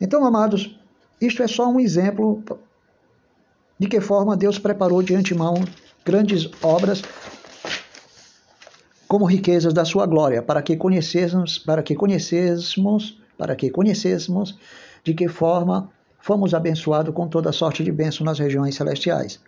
Então, 0.00 0.24
amados, 0.24 0.78
isto 1.26 1.42
é 1.42 1.48
só 1.48 1.68
um 1.68 1.78
exemplo 1.78 2.42
de 3.78 3.88
que 3.88 4.00
forma 4.00 4.36
Deus 4.36 4.58
preparou 4.58 5.02
de 5.02 5.14
antemão 5.14 5.54
grandes 6.04 6.50
obras 6.62 7.02
como 9.06 9.24
riquezas 9.24 9.74
da 9.74 9.84
sua 9.84 10.06
glória, 10.06 10.42
para 10.42 10.62
que 10.62 10.76
conhecêssemos, 10.76 11.58
para 11.58 11.82
que 11.82 11.94
conhecêssemos, 11.94 13.20
para 13.36 13.54
que 13.54 13.70
conhecêssemos 13.70 14.58
de 15.04 15.12
que 15.14 15.28
forma 15.28 15.90
fomos 16.18 16.54
abençoados 16.54 17.14
com 17.14 17.28
toda 17.28 17.52
sorte 17.52 17.84
de 17.84 17.92
bênção 17.92 18.24
nas 18.24 18.38
regiões 18.38 18.74
celestiais, 18.74 19.40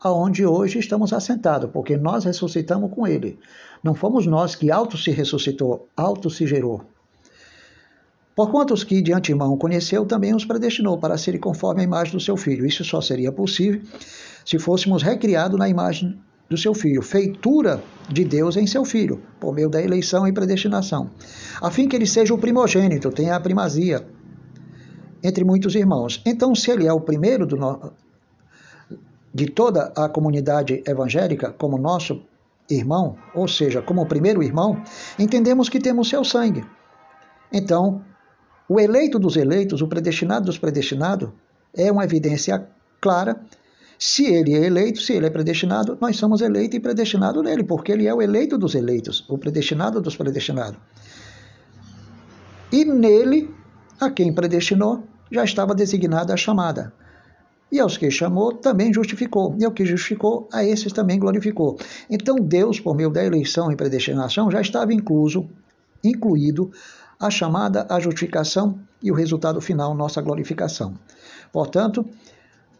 aonde 0.00 0.46
hoje 0.46 0.78
estamos 0.78 1.12
assentados, 1.12 1.70
porque 1.70 1.96
nós 1.96 2.24
ressuscitamos 2.24 2.90
com 2.92 3.06
ele. 3.06 3.38
Não 3.82 3.94
fomos 3.94 4.26
nós 4.26 4.54
que 4.54 4.70
auto 4.70 4.96
se 4.96 5.10
ressuscitou, 5.10 5.88
auto 5.96 6.30
se 6.30 6.46
gerou. 6.46 6.82
Porquanto 8.36 8.74
os 8.74 8.84
que 8.84 9.00
de 9.00 9.14
antemão 9.14 9.56
conheceu, 9.56 10.04
também 10.04 10.34
os 10.34 10.44
predestinou 10.44 10.98
para 10.98 11.16
serem 11.16 11.40
conforme 11.40 11.80
a 11.80 11.84
imagem 11.84 12.12
do 12.12 12.20
seu 12.20 12.36
filho. 12.36 12.66
Isso 12.66 12.84
só 12.84 13.00
seria 13.00 13.32
possível 13.32 13.80
se 14.44 14.58
fôssemos 14.58 15.02
recriados 15.02 15.58
na 15.58 15.68
imagem 15.68 16.20
do 16.48 16.56
seu 16.56 16.72
filho, 16.72 17.02
feitura 17.02 17.82
de 18.08 18.24
Deus 18.24 18.56
em 18.56 18.66
seu 18.66 18.84
filho, 18.84 19.20
por 19.40 19.52
meio 19.52 19.68
da 19.68 19.82
eleição 19.82 20.28
e 20.28 20.32
predestinação, 20.32 21.10
a 21.60 21.70
fim 21.70 21.88
que 21.88 21.96
ele 21.96 22.06
seja 22.06 22.32
o 22.32 22.38
primogênito, 22.38 23.10
tenha 23.10 23.34
a 23.34 23.40
primazia 23.40 24.06
entre 25.24 25.44
muitos 25.44 25.74
irmãos. 25.74 26.22
Então, 26.24 26.54
se 26.54 26.70
ele 26.70 26.86
é 26.86 26.92
o 26.92 27.00
primeiro 27.00 27.44
no... 27.56 27.92
de 29.34 29.46
toda 29.46 29.92
a 29.96 30.08
comunidade 30.08 30.84
evangélica, 30.86 31.50
como 31.50 31.76
nosso 31.76 32.22
irmão, 32.70 33.16
ou 33.34 33.48
seja, 33.48 33.82
como 33.82 34.02
o 34.02 34.06
primeiro 34.06 34.40
irmão, 34.40 34.80
entendemos 35.18 35.68
que 35.68 35.80
temos 35.80 36.08
seu 36.08 36.22
sangue. 36.22 36.64
Então, 37.52 38.04
o 38.68 38.80
eleito 38.80 39.18
dos 39.18 39.36
eleitos, 39.36 39.80
o 39.80 39.88
predestinado 39.88 40.46
dos 40.46 40.58
predestinados, 40.58 41.30
é 41.74 41.90
uma 41.90 42.04
evidência 42.04 42.66
clara. 43.00 43.40
Se 43.98 44.26
ele 44.26 44.54
é 44.54 44.66
eleito, 44.66 45.00
se 45.00 45.12
ele 45.12 45.26
é 45.26 45.30
predestinado, 45.30 45.96
nós 46.00 46.16
somos 46.16 46.40
eleito 46.40 46.76
e 46.76 46.80
predestinado 46.80 47.42
nele, 47.42 47.64
porque 47.64 47.92
ele 47.92 48.06
é 48.06 48.14
o 48.14 48.20
eleito 48.20 48.58
dos 48.58 48.74
eleitos, 48.74 49.24
o 49.28 49.38
predestinado 49.38 50.00
dos 50.00 50.16
predestinados. 50.16 50.78
E 52.72 52.84
nele, 52.84 53.54
a 54.00 54.10
quem 54.10 54.34
predestinou, 54.34 55.04
já 55.30 55.44
estava 55.44 55.74
designada 55.74 56.34
a 56.34 56.36
chamada. 56.36 56.92
E 57.70 57.80
aos 57.80 57.96
que 57.96 58.10
chamou, 58.10 58.52
também 58.52 58.92
justificou. 58.92 59.56
E 59.58 59.64
ao 59.64 59.72
que 59.72 59.84
justificou, 59.84 60.48
a 60.52 60.64
esses 60.64 60.92
também 60.92 61.18
glorificou. 61.18 61.76
Então 62.08 62.36
Deus, 62.36 62.78
por 62.78 62.94
meio 62.94 63.10
da 63.10 63.24
eleição 63.24 63.72
e 63.72 63.76
predestinação, 63.76 64.50
já 64.50 64.60
estava 64.60 64.92
incluso, 64.92 65.48
incluído 66.02 66.70
a 67.18 67.30
chamada, 67.30 67.86
a 67.88 67.98
justificação 67.98 68.78
e 69.02 69.10
o 69.10 69.14
resultado 69.14 69.60
final, 69.60 69.94
nossa 69.94 70.20
glorificação. 70.20 70.94
Portanto, 71.52 72.04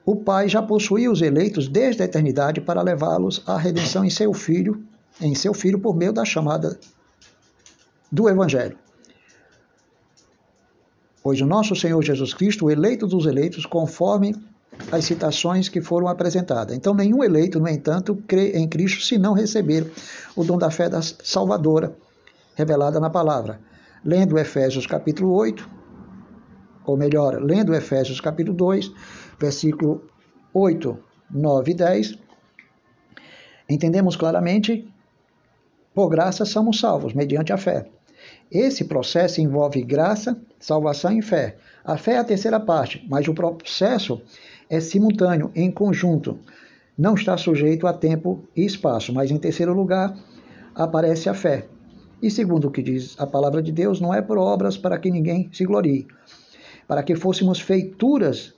o 0.05 0.17
Pai 0.17 0.49
já 0.49 0.63
possuía 0.63 1.11
os 1.11 1.23
eleitos 1.23 1.69
desde 1.69 2.03
a 2.03 2.05
eternidade 2.05 2.61
para 2.61 2.83
levá-los 2.83 3.43
à 3.47 3.57
redenção 3.57 4.05
em 4.05 4.11
seu 4.11 4.33
filho, 4.33 4.85
em 5.21 5.35
seu 5.35 5.53
filho 5.53 5.79
por 5.79 5.97
meio 5.97 6.13
da 6.13 6.25
chamada 6.25 6.79
do 8.13 8.29
evangelho. 8.29 8.79
Pois 11.23 11.41
o 11.41 11.47
nosso 11.47 11.75
Senhor 11.75 12.01
Jesus 12.03 12.33
Cristo, 12.33 12.67
o 12.67 12.71
eleito 12.71 13.07
dos 13.07 13.27
eleitos, 13.27 13.67
conforme 13.67 14.37
as 14.93 15.05
citações 15.07 15.69
que 15.69 15.81
foram 15.81 16.07
apresentadas. 16.07 16.77
Então, 16.77 16.95
nenhum 16.95 17.25
eleito, 17.25 17.59
no 17.59 17.67
entanto, 17.67 18.15
crê 18.29 18.53
em 18.53 18.69
Cristo 18.69 19.03
se 19.03 19.19
não 19.19 19.33
receber 19.33 19.91
o 20.37 20.45
dom 20.45 20.59
da 20.59 20.71
fé 20.71 20.89
da 20.89 21.01
salvadora 21.03 21.97
revelada 22.55 23.01
na 23.01 23.11
palavra 23.11 23.59
lendo 24.07 24.39
Efésios 24.39 24.87
capítulo 24.87 25.33
8, 25.33 25.69
ou 26.85 26.97
melhor, 26.97 27.43
lendo 27.43 27.75
Efésios 27.75 28.21
capítulo 28.21 28.57
2, 28.57 28.93
versículo 29.37 30.05
8, 30.55 30.97
9 31.29 31.73
e 31.73 31.75
10, 31.75 32.19
entendemos 33.69 34.15
claramente, 34.15 34.89
por 35.93 36.09
graça 36.09 36.45
somos 36.45 36.79
salvos, 36.79 37.15
mediante 37.15 37.53
a 37.53 37.57
fé. 37.57 37.91
Esse 38.49 38.85
processo 38.85 39.41
envolve 39.41 39.83
graça, 39.83 40.41
salvação 40.61 41.19
e 41.19 41.21
fé. 41.21 41.57
A 41.85 41.97
fé 41.97 42.13
é 42.13 42.19
a 42.19 42.25
terceira 42.25 42.61
parte, 42.61 43.05
mas 43.11 43.27
o 43.27 43.35
processo 43.35 44.23
é 44.71 44.79
simultâneo, 44.79 45.51
em 45.53 45.69
conjunto. 45.69 46.39
Não 46.97 47.15
está 47.15 47.37
sujeito 47.37 47.89
a 47.89 47.93
tempo 47.93 48.45
e 48.55 48.65
espaço, 48.65 49.13
mas 49.13 49.33
em 49.33 49.39
terceiro 49.39 49.73
lugar 49.73 50.17
aparece 50.77 51.29
a 51.29 51.35
fé. 51.35 51.67
E 52.23 52.31
segundo 52.31 52.69
o 52.69 52.71
que 52.71 52.83
diz 52.83 53.15
a 53.19 53.27
palavra 53.27 53.63
de 53.63 53.71
Deus, 53.71 54.01
não 54.01 54.13
é 54.13 54.23
por 54.23 54.39
obras 54.39 54.77
para 54.79 54.99
que 54.99 55.11
ninguém 55.11 55.51
se 55.53 55.65
glorie, 55.65 56.07
para 56.89 57.03
que 57.03 57.15
fôssemos 57.15 57.61
feituras 57.61 58.55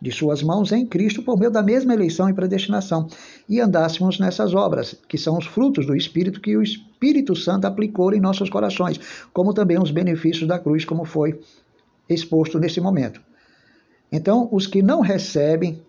de 0.00 0.12
suas 0.12 0.42
mãos 0.42 0.70
em 0.72 0.86
Cristo 0.86 1.22
por 1.22 1.38
meio 1.38 1.50
da 1.50 1.62
mesma 1.62 1.94
eleição 1.94 2.28
e 2.28 2.34
predestinação, 2.34 3.08
e 3.48 3.60
andássemos 3.60 4.20
nessas 4.20 4.54
obras, 4.54 4.94
que 5.08 5.16
são 5.16 5.38
os 5.38 5.46
frutos 5.46 5.86
do 5.86 5.96
Espírito 5.96 6.40
que 6.40 6.56
o 6.56 6.62
Espírito 6.62 7.34
Santo 7.34 7.64
aplicou 7.66 8.12
em 8.12 8.20
nossos 8.20 8.50
corações, 8.50 9.00
como 9.32 9.54
também 9.54 9.80
os 9.80 9.90
benefícios 9.90 10.46
da 10.46 10.58
cruz, 10.58 10.84
como 10.84 11.04
foi 11.04 11.40
exposto 12.08 12.58
nesse 12.58 12.80
momento. 12.80 13.20
Então, 14.12 14.48
os 14.52 14.66
que 14.66 14.82
não 14.82 15.00
recebem 15.00 15.82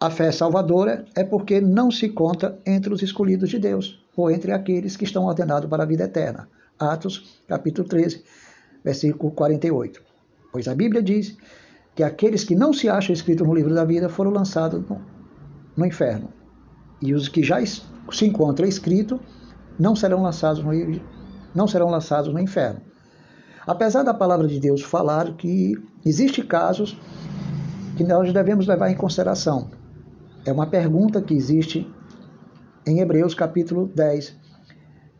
a 0.00 0.10
fé 0.10 0.32
salvadora 0.32 1.04
é 1.14 1.22
porque 1.22 1.60
não 1.60 1.90
se 1.90 2.08
conta 2.08 2.58
entre 2.66 2.92
os 2.92 3.02
escolhidos 3.02 3.48
de 3.50 3.58
Deus 3.58 4.05
ou 4.16 4.30
entre 4.30 4.52
aqueles 4.52 4.96
que 4.96 5.04
estão 5.04 5.24
ordenados 5.24 5.68
para 5.68 5.82
a 5.82 5.86
vida 5.86 6.04
eterna. 6.04 6.48
Atos, 6.78 7.40
capítulo 7.46 7.86
13, 7.86 8.24
versículo 8.82 9.30
48. 9.32 10.02
Pois 10.52 10.66
a 10.66 10.74
Bíblia 10.74 11.02
diz 11.02 11.36
que 11.94 12.02
aqueles 12.02 12.44
que 12.44 12.54
não 12.54 12.72
se 12.72 12.88
acham 12.88 13.12
escritos 13.12 13.46
no 13.46 13.54
livro 13.54 13.74
da 13.74 13.84
vida 13.84 14.08
foram 14.08 14.30
lançados 14.30 14.82
no, 14.88 15.00
no 15.76 15.86
inferno. 15.86 16.28
E 17.00 17.14
os 17.14 17.28
que 17.28 17.42
já 17.42 17.58
se 17.64 18.24
encontra 18.24 18.66
escrito, 18.66 19.20
não 19.78 19.94
serão 19.94 20.22
lançados 20.22 20.62
no, 20.62 20.72
não 21.54 21.66
serão 21.66 21.88
lançados 21.88 22.32
no 22.32 22.40
inferno. 22.40 22.80
Apesar 23.66 24.02
da 24.02 24.14
palavra 24.14 24.46
de 24.46 24.60
Deus 24.60 24.82
falar 24.82 25.34
que 25.36 25.74
existe 26.04 26.42
casos 26.42 26.98
que 27.96 28.04
nós 28.04 28.32
devemos 28.32 28.66
levar 28.66 28.90
em 28.90 28.94
consideração. 28.94 29.70
É 30.44 30.52
uma 30.52 30.66
pergunta 30.66 31.20
que 31.20 31.34
existe 31.34 31.90
em 32.86 33.00
Hebreus 33.00 33.34
capítulo 33.34 33.90
10, 33.94 34.36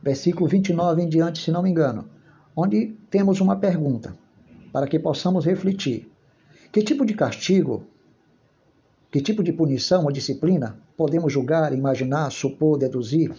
versículo 0.02 0.48
29 0.48 1.02
em 1.02 1.08
diante, 1.08 1.42
se 1.42 1.50
não 1.50 1.62
me 1.62 1.70
engano, 1.70 2.08
onde 2.54 2.96
temos 3.10 3.40
uma 3.40 3.56
pergunta 3.56 4.16
para 4.72 4.86
que 4.86 4.98
possamos 4.98 5.44
refletir. 5.44 6.08
Que 6.70 6.82
tipo 6.82 7.04
de 7.04 7.14
castigo, 7.14 7.84
que 9.10 9.20
tipo 9.20 9.42
de 9.42 9.52
punição 9.52 10.04
ou 10.04 10.12
disciplina 10.12 10.78
podemos 10.96 11.32
julgar, 11.32 11.72
imaginar, 11.72 12.30
supor, 12.30 12.78
deduzir 12.78 13.34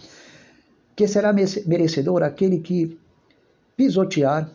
que 0.98 1.06
será 1.06 1.32
merecedor 1.32 2.24
aquele 2.24 2.58
que 2.58 2.98
pisotear 3.76 4.50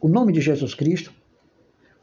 o 0.00 0.08
nome 0.08 0.32
de 0.32 0.40
Jesus 0.40 0.72
Cristo, 0.72 1.12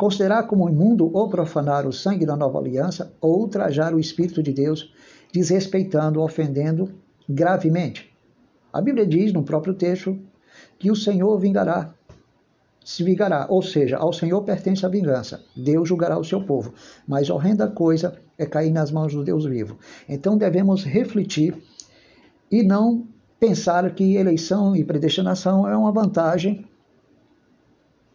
considerar 0.01 0.47
como 0.47 0.67
imundo 0.67 1.15
ou 1.15 1.29
profanar 1.29 1.85
o 1.85 1.93
sangue 1.93 2.25
da 2.25 2.35
nova 2.35 2.57
aliança 2.57 3.13
ou 3.21 3.41
ultrajar 3.41 3.93
o 3.93 3.99
Espírito 3.99 4.41
de 4.41 4.51
Deus, 4.51 4.91
desrespeitando, 5.31 6.23
ofendendo 6.23 6.91
gravemente. 7.29 8.11
A 8.73 8.81
Bíblia 8.81 9.05
diz 9.05 9.31
no 9.31 9.43
próprio 9.43 9.75
texto 9.75 10.17
que 10.79 10.89
o 10.89 10.95
Senhor 10.95 11.37
vingará, 11.37 11.93
se 12.83 13.03
vingará, 13.03 13.45
ou 13.47 13.61
seja, 13.61 13.97
ao 13.97 14.11
Senhor 14.11 14.41
pertence 14.41 14.83
a 14.83 14.89
vingança. 14.89 15.43
Deus 15.55 15.87
julgará 15.87 16.17
o 16.17 16.25
seu 16.25 16.43
povo, 16.43 16.73
mas 17.07 17.29
horrenda 17.29 17.67
coisa 17.67 18.19
é 18.39 18.45
cair 18.47 18.71
nas 18.71 18.89
mãos 18.89 19.13
do 19.13 19.23
Deus 19.23 19.45
vivo. 19.45 19.77
Então 20.09 20.35
devemos 20.35 20.83
refletir 20.83 21.55
e 22.49 22.63
não 22.63 23.05
pensar 23.39 23.93
que 23.93 24.15
eleição 24.15 24.75
e 24.75 24.83
predestinação 24.83 25.67
é 25.67 25.77
uma 25.77 25.91
vantagem 25.91 26.65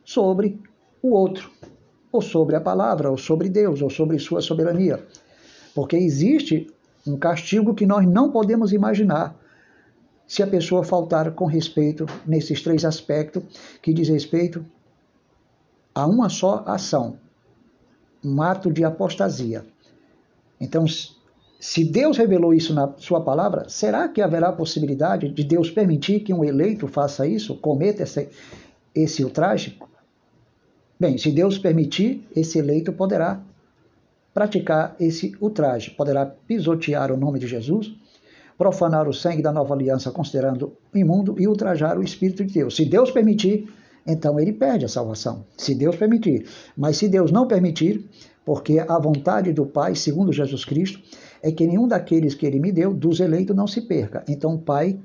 sobre 0.05 0.61
o 1.01 1.11
outro, 1.11 1.49
ou 2.17 2.23
sobre 2.23 2.57
a 2.57 2.61
palavra, 2.61 3.11
ou 3.11 3.17
sobre 3.17 3.49
Deus, 3.49 3.83
ou 3.83 3.91
sobre 3.91 4.19
sua 4.19 4.41
soberania. 4.41 5.05
Porque 5.75 5.97
existe 5.97 6.67
um 7.07 7.17
castigo 7.17 7.75
que 7.75 7.87
nós 7.87 8.07
não 8.07 8.31
podemos 8.31 8.73
imaginar 8.73 9.37
se 10.27 10.43
a 10.43 10.47
pessoa 10.47 10.83
faltar 10.83 11.33
com 11.33 11.45
respeito 11.45 12.07
nesses 12.27 12.61
três 12.63 12.85
aspectos 12.85 13.45
que 13.81 13.93
diz 13.93 14.09
respeito 14.09 14.65
a 15.95 16.07
uma 16.07 16.29
só 16.29 16.65
ação, 16.67 17.19
um 18.25 18.43
ato 18.43 18.73
de 18.73 18.85
apostasia. 18.85 19.65
Então, 20.61 20.85
se 21.61 21.85
Deus 21.85 22.17
revelou 22.17 22.53
isso 22.53 22.75
na 22.75 22.93
sua 22.99 23.21
palavra, 23.21 23.69
será 23.69 24.09
que 24.09 24.21
haverá 24.21 24.53
possibilidade 24.53 25.29
de 25.29 25.45
Deus 25.45 25.71
permitir 25.71 26.21
que 26.21 26.35
um 26.35 26.45
eleito 26.45 26.89
faça 26.89 27.27
isso, 27.27 27.57
cometa 27.57 28.03
esse, 28.03 28.29
esse 28.95 29.23
ultraje? 29.23 29.79
Bem, 30.99 31.19
se 31.19 31.31
Deus 31.31 31.59
permitir, 31.59 32.27
esse 32.35 32.59
eleito 32.59 32.93
poderá 32.93 33.43
praticar 34.33 34.97
esse 34.99 35.35
ultraje, 35.41 35.91
poderá 35.91 36.25
pisotear 36.25 37.13
o 37.13 37.17
nome 37.17 37.39
de 37.39 37.47
Jesus, 37.47 37.95
profanar 38.57 39.07
o 39.09 39.13
sangue 39.13 39.43
da 39.43 39.53
nova 39.53 39.75
aliança, 39.75 40.11
considerando 40.11 40.73
imundo, 40.95 41.35
e 41.39 41.47
ultrajar 41.47 41.99
o 41.99 42.03
Espírito 42.03 42.45
de 42.45 42.55
Deus. 42.55 42.77
Se 42.77 42.87
Deus 42.87 43.11
permitir, 43.11 43.69
então 44.07 44.41
ele 44.41 44.53
perde 44.53 44.85
a 44.87 44.89
salvação. 44.89 45.45
Se 45.57 45.75
Deus 45.75 45.97
permitir. 45.97 46.47
Mas 46.77 46.97
se 46.97 47.09
Deus 47.09 47.31
não 47.31 47.47
permitir, 47.47 48.09
porque 48.45 48.79
a 48.79 48.99
vontade 48.99 49.53
do 49.53 49.67
Pai, 49.67 49.95
segundo 49.95 50.33
Jesus 50.33 50.65
Cristo, 50.65 51.01
é 51.43 51.53
que 51.53 51.67
nenhum 51.67 51.87
daqueles 51.87 52.35
que 52.35 52.47
ele 52.47 52.59
me 52.59 52.73
deu, 52.73 52.95
dos 52.95 53.21
eleitos, 53.21 53.55
não 53.55 53.67
se 53.67 53.83
perca. 53.83 54.25
Então 54.29 54.55
o 54.55 54.59
Pai 54.59 54.99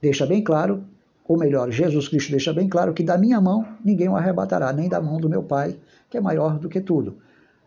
deixa 0.00 0.24
bem 0.24 0.42
claro, 0.42 0.84
ou 1.28 1.36
melhor, 1.36 1.70
Jesus 1.70 2.08
Cristo 2.08 2.30
deixa 2.30 2.52
bem 2.52 2.68
claro 2.68 2.94
que 2.94 3.02
da 3.02 3.18
minha 3.18 3.40
mão 3.40 3.66
ninguém 3.84 4.08
o 4.08 4.16
arrebatará, 4.16 4.72
nem 4.72 4.88
da 4.88 5.00
mão 5.00 5.18
do 5.18 5.28
meu 5.28 5.42
Pai, 5.42 5.76
que 6.08 6.16
é 6.16 6.20
maior 6.20 6.58
do 6.58 6.68
que 6.68 6.80
tudo. 6.80 7.16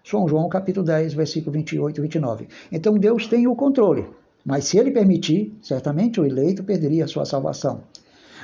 São 0.04 0.28
João 0.28 0.48
capítulo 0.48 0.86
10, 0.86 1.13
versículo 1.13 1.52
28 1.54 1.98
e 1.98 2.02
29. 2.02 2.48
Então 2.72 2.98
Deus 2.98 3.28
tem 3.28 3.48
o 3.48 3.56
controle. 3.56 4.08
Mas 4.45 4.63
se 4.65 4.78
ele 4.78 4.91
permitir, 4.91 5.54
certamente 5.62 6.22
o 6.22 6.26
eleito 6.26 6.63
perderia 6.63 7.04
a 7.04 7.08
sua 7.08 7.26
salvação. 7.26 7.82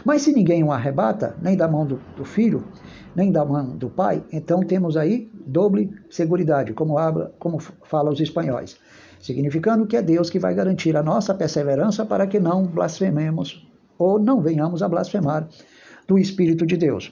Mas 0.03 0.23
se 0.23 0.33
ninguém 0.33 0.63
o 0.63 0.71
arrebata, 0.71 1.35
nem 1.41 1.55
da 1.55 1.67
mão 1.67 1.85
do, 1.85 1.99
do 2.17 2.25
filho, 2.25 2.65
nem 3.15 3.31
da 3.31 3.45
mão 3.45 3.69
do 3.69 3.89
pai, 3.89 4.21
então 4.31 4.59
temos 4.59 4.97
aí 4.97 5.31
doble 5.47 5.89
seguridade, 6.09 6.73
como, 6.73 6.95
como 7.39 7.59
fala 7.59 8.11
os 8.11 8.19
espanhóis, 8.19 8.77
significando 9.21 9.87
que 9.87 9.95
é 9.95 10.01
Deus 10.01 10.29
que 10.29 10.37
vai 10.37 10.53
garantir 10.53 10.97
a 10.97 11.01
nossa 11.01 11.33
perseverança 11.33 12.05
para 12.05 12.27
que 12.27 12.39
não 12.39 12.67
blasfememos 12.67 13.64
ou 13.97 14.19
não 14.19 14.41
venhamos 14.41 14.81
a 14.83 14.89
blasfemar 14.89 15.47
do 16.07 16.17
Espírito 16.17 16.65
de 16.65 16.77
Deus. 16.77 17.11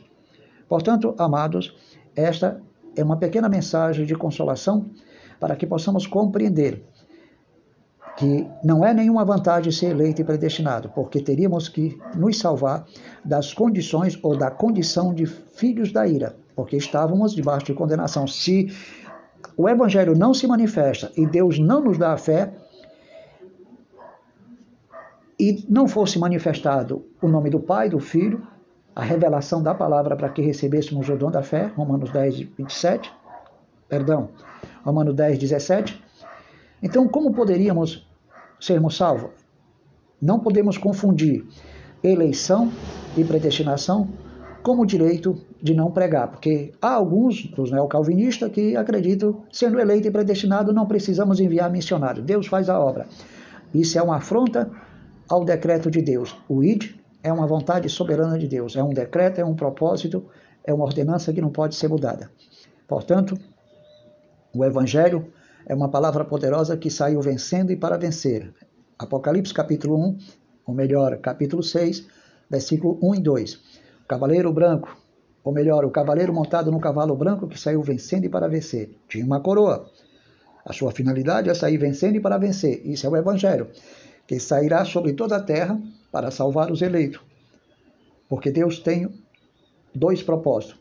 Portanto, 0.68 1.14
amados, 1.18 1.76
esta 2.16 2.62
é 2.96 3.04
uma 3.04 3.18
pequena 3.18 3.50
mensagem 3.50 4.06
de 4.06 4.16
consolação 4.16 4.86
para 5.40 5.56
que 5.56 5.66
possamos 5.66 6.08
compreender 6.08 6.84
que 8.16 8.48
não 8.64 8.86
é 8.86 8.94
nenhuma 8.94 9.26
vantagem 9.26 9.72
ser 9.72 9.88
eleito 9.88 10.22
e 10.22 10.24
predestinado, 10.24 10.90
porque 10.90 11.22
teríamos 11.22 11.68
que 11.68 11.98
nos 12.16 12.38
salvar 12.38 12.86
das 13.26 13.54
condições 13.54 14.18
ou 14.22 14.38
da 14.38 14.52
condição 14.52 15.14
de 15.14 15.26
filhos 15.26 15.92
da 15.92 16.08
ira, 16.08 16.36
porque 16.56 16.78
estávamos 16.78 17.34
debaixo 17.34 17.66
de 17.66 17.74
condenação. 17.74 18.28
Se 18.28 18.72
o 19.58 19.68
evangelho 19.68 20.16
não 20.16 20.34
se 20.34 20.46
manifesta 20.46 21.12
e 21.18 21.26
Deus 21.26 21.58
não 21.58 21.82
nos 21.82 21.98
dá 21.98 22.14
a 22.14 22.18
fé, 22.18 22.54
e 25.44 25.66
não 25.68 25.90
fosse 25.90 26.18
manifestado 26.18 27.06
o 27.22 27.28
nome 27.28 27.50
do 27.50 27.60
Pai, 27.60 27.90
do 27.90 28.00
Filho, 28.00 28.48
a 28.96 29.04
revelação 29.04 29.62
da 29.62 29.76
palavra 29.76 30.16
para 30.16 30.30
que 30.30 30.42
recebêssemos 30.42 31.10
o 31.10 31.18
dom 31.18 31.30
da 31.30 31.44
fé, 31.44 31.70
Romanos 31.76 32.12
10, 32.12 32.44
27, 32.58 33.12
perdão, 33.90 34.30
Romanos 34.86 35.14
10, 35.14 35.38
17, 35.38 36.02
então, 36.82 37.10
como 37.10 37.34
poderíamos 37.34 38.08
sermos 38.58 38.96
salvos? 38.96 39.32
Não 40.22 40.40
podemos 40.40 40.78
confundir 40.78 41.46
eleição 42.02 42.72
e 43.18 43.24
predestinação 43.26 44.08
como 44.62 44.84
o 44.84 44.86
direito 44.86 45.38
de 45.62 45.74
não 45.74 45.92
pregar, 45.92 46.30
porque 46.30 46.72
há 46.82 46.94
alguns 46.94 47.48
dos 47.48 47.70
neocalvinistas 47.70 48.50
que 48.50 48.78
acreditam, 48.78 49.44
sendo 49.52 49.78
eleito 49.78 50.08
e 50.08 50.12
predestinado, 50.12 50.72
não 50.72 50.86
precisamos 50.86 51.42
enviar 51.42 51.70
missionário, 51.70 52.24
Deus 52.24 52.48
faz 52.48 52.70
a 52.70 52.80
obra. 52.80 53.08
Isso 53.74 54.00
é 54.00 54.02
uma 54.02 54.18
afronta 54.18 54.72
ao 55.28 55.44
decreto 55.44 55.90
de 55.90 56.02
Deus. 56.02 56.36
O 56.48 56.64
ID 56.64 56.96
é 57.22 57.32
uma 57.32 57.48
vontade 57.48 57.88
soberana 57.90 58.38
de 58.38 58.48
Deus, 58.48 58.76
é 58.76 58.84
um 58.84 58.94
decreto, 58.94 59.40
é 59.40 59.46
um 59.46 59.56
propósito, 59.56 60.26
é 60.64 60.74
uma 60.74 60.86
ordenança 60.86 61.32
que 61.32 61.42
não 61.42 61.50
pode 61.50 61.76
ser 61.76 61.88
mudada. 61.88 62.30
Portanto, 62.88 63.38
o 64.54 64.64
Evangelho 64.64 65.32
é 65.66 65.74
uma 65.74 65.90
palavra 65.90 66.26
poderosa 66.26 66.78
que 66.78 66.90
saiu 66.90 67.22
vencendo 67.22 67.72
e 67.72 67.78
para 67.78 67.98
vencer. 67.98 68.54
Apocalipse 69.00 69.54
capítulo 69.54 69.98
1, 69.98 70.18
ou 70.68 70.76
melhor, 70.76 71.18
capítulo 71.18 71.64
6, 71.64 72.06
versículo 72.50 73.00
1 73.02 73.16
e 73.16 73.20
2. 73.20 73.54
O 73.56 74.08
cavaleiro 74.08 74.52
branco, 74.52 74.98
ou 75.44 75.54
melhor, 75.54 75.86
o 75.86 75.92
cavaleiro 75.92 76.34
montado 76.34 76.72
no 76.72 76.80
cavalo 76.80 77.16
branco 77.16 77.48
que 77.48 77.60
saiu 77.60 77.82
vencendo 77.82 78.26
e 78.26 78.30
para 78.30 78.48
vencer. 78.48 78.96
Tinha 79.08 79.26
uma 79.26 79.40
coroa. 79.40 79.90
A 80.66 80.72
sua 80.72 80.92
finalidade 80.92 81.50
é 81.50 81.54
sair 81.54 81.78
vencendo 81.78 82.16
e 82.16 82.22
para 82.22 82.38
vencer. 82.38 82.82
Isso 82.86 83.06
é 83.06 83.10
o 83.10 83.18
Evangelho, 83.18 83.68
que 84.28 84.40
sairá 84.40 84.86
sobre 84.86 85.14
toda 85.14 85.38
a 85.38 85.42
terra 85.42 85.80
para 86.12 86.32
salvar 86.32 86.72
os 86.72 86.82
eleitos. 86.82 87.22
Porque 88.30 88.52
Deus 88.52 88.80
tem 88.80 89.10
dois 89.94 90.24
propósitos. 90.24 90.80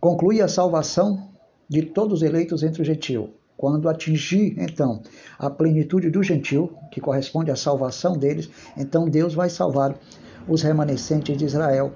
Concluir 0.00 0.42
a 0.42 0.48
salvação 0.48 1.28
de 1.68 1.82
todos 1.82 2.20
os 2.20 2.22
eleitos 2.22 2.62
entre 2.62 2.82
o 2.82 2.84
gentil. 2.84 3.30
Quando 3.56 3.88
atingir, 3.88 4.56
então, 4.58 5.00
a 5.38 5.48
plenitude 5.48 6.10
do 6.10 6.22
gentil, 6.22 6.72
que 6.90 7.00
corresponde 7.00 7.50
à 7.50 7.56
salvação 7.56 8.16
deles, 8.16 8.50
então 8.76 9.08
Deus 9.08 9.32
vai 9.32 9.48
salvar 9.48 9.98
os 10.46 10.62
remanescentes 10.62 11.36
de 11.36 11.44
Israel, 11.44 11.94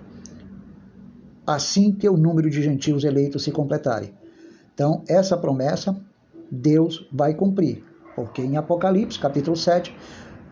assim 1.47 1.93
que 1.93 2.09
o 2.09 2.17
número 2.17 2.49
de 2.49 2.63
gentios 2.63 3.05
eleitos 3.05 3.43
se 3.43 3.51
completarem. 3.51 4.15
Então, 4.73 5.03
essa 5.09 5.37
promessa 5.37 6.01
Deus 6.51 7.07
vai 7.13 7.35
cumprir, 7.35 7.85
porque 8.19 8.43
em 8.43 8.57
Apocalipse, 8.57 9.17
capítulo 9.17 9.57
7, 9.57 9.95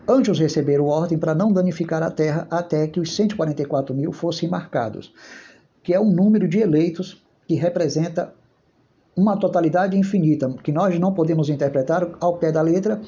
anjos 0.07 0.39
receberam 0.39 0.85
ordem 0.85 1.17
para 1.17 1.35
não 1.35 1.51
danificar 1.51 2.01
a 2.01 2.09
terra 2.09 2.47
até 2.49 2.87
que 2.87 2.97
os 2.97 3.13
144 3.13 3.93
mil 3.93 4.13
fossem 4.13 4.47
marcados, 4.47 5.13
que 5.83 5.93
é 5.93 5.99
um 5.99 6.09
número 6.09 6.47
de 6.47 6.59
eleitos 6.59 7.21
que 7.45 7.55
representa 7.55 8.33
uma 9.17 9.35
totalidade 9.35 9.97
infinita 9.97 10.49
que 10.63 10.71
nós 10.71 10.97
não 10.97 11.13
podemos 11.13 11.49
interpretar 11.49 12.09
ao 12.21 12.37
pé 12.37 12.53
da 12.53 12.61
letra, 12.61 13.01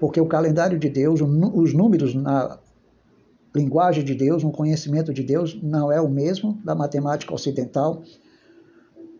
porque 0.00 0.18
o 0.18 0.24
calendário 0.24 0.78
de 0.78 0.88
Deus, 0.88 1.20
os 1.20 1.74
números 1.74 2.14
na 2.14 2.58
linguagem 3.54 4.02
de 4.02 4.14
Deus, 4.14 4.42
no 4.42 4.50
conhecimento 4.50 5.12
de 5.12 5.22
Deus, 5.22 5.60
não 5.62 5.92
é 5.92 6.00
o 6.00 6.08
mesmo 6.08 6.58
da 6.64 6.74
matemática 6.74 7.34
ocidental, 7.34 8.02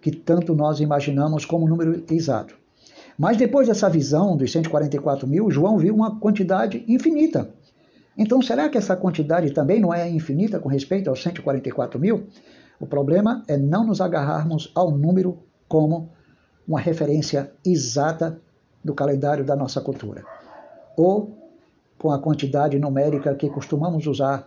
que 0.01 0.11
tanto 0.11 0.55
nós 0.55 0.81
imaginamos 0.81 1.45
como 1.45 1.69
número 1.69 2.03
exato. 2.11 2.57
Mas 3.19 3.37
depois 3.37 3.67
dessa 3.67 3.89
visão 3.89 4.37
dos 4.37 4.53
144 4.53 5.27
mil, 5.27 5.51
João 5.51 5.79
viu 5.79 5.95
uma 5.95 6.19
quantidade 6.19 6.85
infinita. 6.87 7.49
Então, 8.17 8.41
será 8.41 8.69
que 8.69 8.79
essa 8.79 8.97
quantidade 8.97 9.51
também 9.51 9.81
não 9.81 9.93
é 9.93 10.09
infinita 10.09 10.59
com 10.59 10.69
respeito 10.69 11.09
aos 11.09 11.23
144 11.23 11.99
mil? 11.99 12.27
O 12.81 12.87
problema 12.87 13.43
é 13.49 13.57
não 13.57 13.87
nos 13.87 14.01
agarrarmos 14.01 14.71
ao 14.75 14.91
número 14.91 15.39
como 15.69 16.11
uma 16.67 16.81
referência 16.81 17.53
exata 17.65 18.41
do 18.85 18.95
calendário 18.95 19.45
da 19.45 19.57
nossa 19.57 19.81
cultura, 19.81 20.25
ou 20.97 21.37
com 21.99 22.11
a 22.11 22.19
quantidade 22.19 22.79
numérica 22.79 23.35
que 23.35 23.49
costumamos 23.49 24.07
usar 24.07 24.47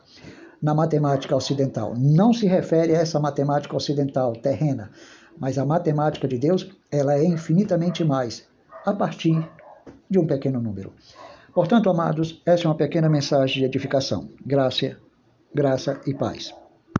na 0.62 0.74
matemática 0.74 1.36
ocidental. 1.36 1.94
Não 1.98 2.34
se 2.34 2.46
refere 2.46 2.96
a 2.96 3.00
essa 3.00 3.20
matemática 3.20 3.76
ocidental 3.76 4.34
terrena, 4.34 4.92
mas 5.38 5.58
a 5.58 5.66
matemática 5.66 6.28
de 6.28 6.38
Deus, 6.38 6.70
ela 6.92 7.16
é 7.16 7.24
infinitamente 7.24 8.04
mais 8.04 8.49
a 8.86 8.94
partir 8.94 9.48
de 10.10 10.20
um 10.20 10.26
pequeno 10.26 10.62
número. 10.62 10.94
Portanto, 11.54 11.90
amados, 11.90 12.42
essa 12.46 12.64
é 12.64 12.68
uma 12.68 12.76
pequena 12.76 13.10
mensagem 13.10 13.60
de 13.60 13.66
edificação. 13.66 14.30
Graça, 14.46 14.98
graça 15.54 16.00
e 16.06 16.14
paz. 16.14 16.54